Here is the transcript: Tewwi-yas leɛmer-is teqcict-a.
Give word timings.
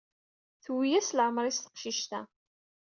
Tewwi-yas 0.63 1.09
leɛmer-is 1.17 1.59
teqcict-a. 1.63 2.21